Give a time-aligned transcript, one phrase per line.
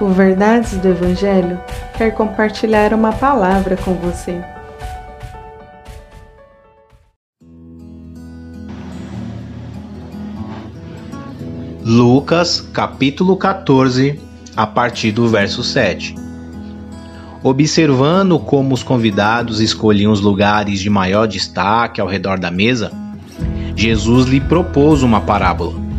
[0.00, 1.60] O Verdades do Evangelho
[1.98, 4.42] quer compartilhar uma palavra com você.
[11.84, 14.18] Lucas, capítulo 14,
[14.56, 16.14] a partir do verso 7.
[17.42, 22.90] Observando como os convidados escolhiam os lugares de maior destaque ao redor da mesa,
[23.76, 25.89] Jesus lhe propôs uma parábola.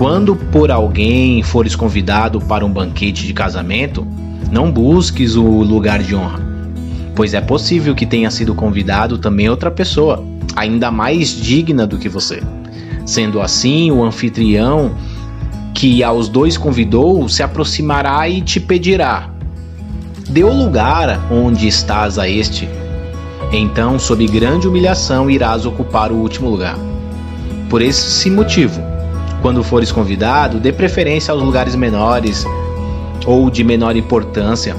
[0.00, 4.06] Quando por alguém fores convidado para um banquete de casamento,
[4.50, 6.40] não busques o lugar de honra,
[7.14, 10.24] pois é possível que tenha sido convidado também outra pessoa,
[10.56, 12.42] ainda mais digna do que você.
[13.04, 14.94] Sendo assim, o anfitrião
[15.74, 19.28] que aos dois convidou se aproximará e te pedirá:
[20.30, 22.66] Dê o lugar onde estás a este.
[23.52, 26.78] Então, sob grande humilhação, irás ocupar o último lugar.
[27.68, 28.80] Por esse motivo,
[29.40, 32.44] quando fores convidado, dê preferência aos lugares menores
[33.26, 34.76] ou de menor importância,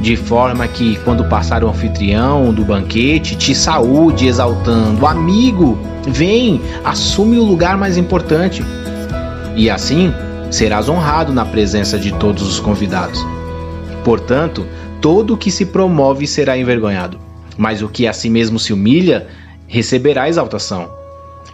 [0.00, 7.38] de forma que, quando passar o anfitrião do banquete, te saúde exaltando: Amigo, vem, assume
[7.38, 8.64] o lugar mais importante.
[9.56, 10.12] E assim
[10.50, 13.24] serás honrado na presença de todos os convidados.
[14.04, 14.66] Portanto,
[15.00, 17.18] todo o que se promove será envergonhado,
[17.56, 19.26] mas o que a si mesmo se humilha
[19.66, 20.99] receberá exaltação.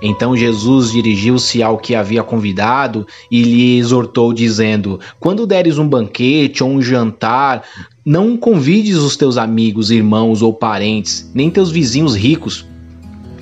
[0.00, 6.62] Então Jesus dirigiu-se ao que havia convidado e lhe exortou, dizendo: Quando deres um banquete
[6.62, 7.62] ou um jantar,
[8.05, 12.67] não convides os teus amigos, irmãos ou parentes, nem teus vizinhos ricos.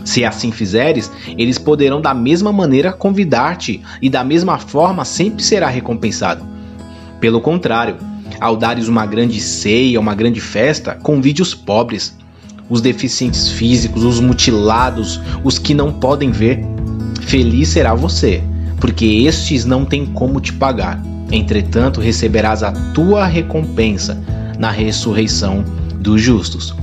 [0.04, 5.68] Se assim fizeres, eles poderão da mesma maneira convidar-te, e da mesma forma sempre será
[5.68, 6.46] recompensado.
[7.20, 7.96] Pelo contrário,
[8.38, 12.14] ao dares uma grande ceia, uma grande festa, convide os pobres,
[12.68, 16.64] os deficientes físicos, os mutilados, os que não podem ver.
[17.22, 18.42] Feliz será você,
[18.80, 21.00] porque estes não têm como te pagar.
[21.30, 24.22] Entretanto, receberás a tua recompensa
[24.58, 25.64] na ressurreição
[25.98, 26.74] dos justos.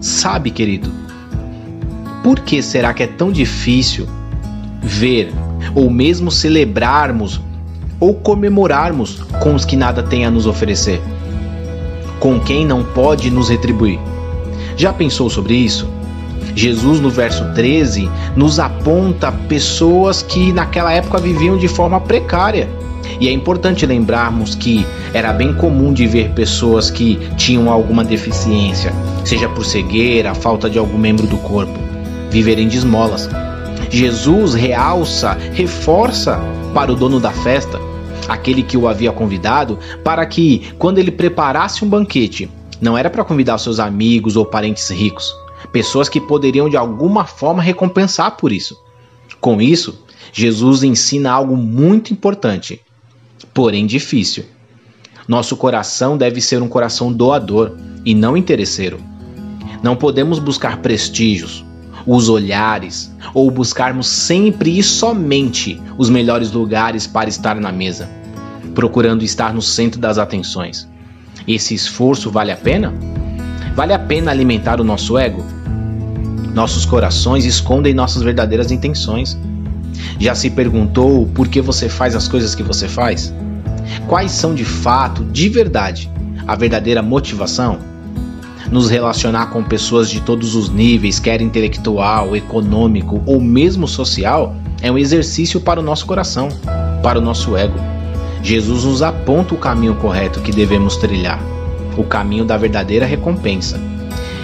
[0.00, 0.90] Sabe, querido,
[2.22, 4.06] por que será que é tão difícil
[4.82, 5.32] ver
[5.74, 7.40] ou mesmo celebrarmos
[8.00, 11.00] ou comemorarmos com os que nada têm a nos oferecer?
[12.18, 13.98] Com quem não pode nos retribuir?
[14.78, 15.90] Já pensou sobre isso?
[16.54, 22.68] Jesus, no verso 13, nos aponta pessoas que naquela época viviam de forma precária.
[23.20, 28.92] E é importante lembrarmos que era bem comum de ver pessoas que tinham alguma deficiência,
[29.24, 31.76] seja por cegueira, falta de algum membro do corpo,
[32.30, 33.28] viverem de esmolas.
[33.90, 36.38] Jesus realça, reforça
[36.72, 37.80] para o dono da festa
[38.28, 42.48] aquele que o havia convidado, para que, quando ele preparasse um banquete,
[42.80, 45.34] não era para convidar seus amigos ou parentes ricos,
[45.72, 48.78] pessoas que poderiam de alguma forma recompensar por isso.
[49.40, 52.80] Com isso, Jesus ensina algo muito importante,
[53.52, 54.44] porém difícil.
[55.26, 58.98] Nosso coração deve ser um coração doador e não interesseiro.
[59.82, 61.64] Não podemos buscar prestígios,
[62.06, 68.18] os olhares ou buscarmos sempre e somente os melhores lugares para estar na mesa
[68.78, 70.88] procurando estar no centro das atenções.
[71.48, 72.92] Esse esforço vale a pena?
[73.74, 75.42] Vale a pena alimentar o nosso ego?
[76.52, 79.38] Nossos corações escondem nossas verdadeiras intenções.
[80.20, 83.32] Já se perguntou por que você faz as coisas que você faz?
[84.06, 86.10] Quais são de fato, de verdade,
[86.46, 87.78] a verdadeira motivação?
[88.70, 94.92] Nos relacionar com pessoas de todos os níveis, quer intelectual, econômico ou mesmo social, é
[94.92, 96.48] um exercício para o nosso coração,
[97.02, 97.97] para o nosso ego.
[98.42, 101.40] Jesus nos aponta o caminho correto que devemos trilhar,
[101.96, 103.80] o caminho da verdadeira recompensa.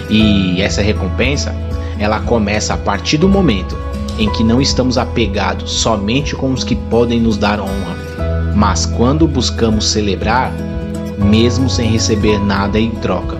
[0.09, 1.55] E essa recompensa,
[1.97, 3.77] ela começa a partir do momento
[4.17, 9.27] em que não estamos apegados somente com os que podem nos dar honra, mas quando
[9.27, 10.53] buscamos celebrar,
[11.17, 13.37] mesmo sem receber nada em troca,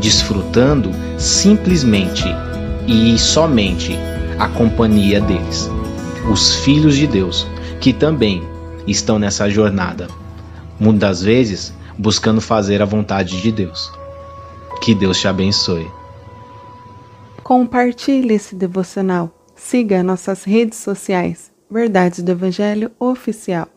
[0.00, 2.24] desfrutando simplesmente
[2.86, 3.96] e somente
[4.38, 5.70] a companhia deles,
[6.30, 7.46] os filhos de Deus,
[7.80, 8.42] que também
[8.86, 10.08] estão nessa jornada,
[10.78, 13.90] muitas vezes buscando fazer a vontade de Deus.
[14.80, 15.88] Que Deus te abençoe.
[17.42, 19.30] Compartilhe esse devocional.
[19.54, 21.52] Siga nossas redes sociais.
[21.70, 23.68] Verdades do Evangelho Oficial.